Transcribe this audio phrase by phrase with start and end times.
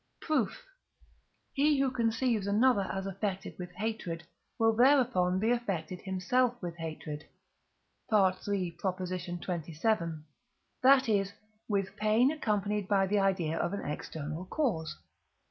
[0.19, 0.65] Proof.
[1.53, 4.23] He who conceives another as affected with hatred,
[4.57, 7.25] will thereupon be affected himself with hatred
[8.11, 8.31] (III.
[8.31, 10.23] xxvii.),
[10.81, 11.33] that is,
[11.69, 14.97] with pain, accompanied by the idea of an external cause.